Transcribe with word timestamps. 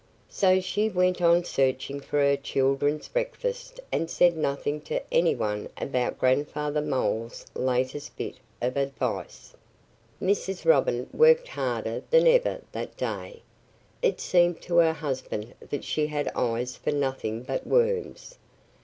So 0.29 0.59
she 0.59 0.89
went 0.89 1.21
on 1.21 1.43
searching 1.43 1.99
for 1.99 2.17
her 2.21 2.35
children's 2.35 3.07
breakfast 3.07 3.79
and 3.91 4.09
said 4.09 4.35
nothing 4.35 4.81
to 4.89 4.99
any 5.13 5.35
one 5.35 5.69
about 5.79 6.17
Grandfather 6.17 6.81
Mole's 6.81 7.45
latest 7.53 8.17
bit 8.17 8.37
of 8.63 8.77
advice. 8.77 9.53
Mrs. 10.19 10.65
Robin 10.65 11.07
worked 11.13 11.49
harder 11.49 12.01
than 12.09 12.25
ever 12.25 12.61
that 12.71 12.97
day. 12.97 13.43
It 14.01 14.19
seemed 14.19 14.59
to 14.63 14.77
her 14.77 14.93
husband 14.93 15.53
that 15.69 15.83
she 15.83 16.07
had 16.07 16.31
eyes 16.33 16.75
for 16.75 16.89
nothing 16.91 17.43
but 17.43 17.67
worms. 17.67 18.39